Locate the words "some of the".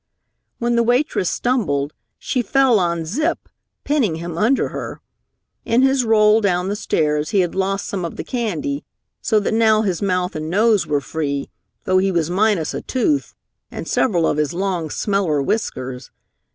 7.85-8.23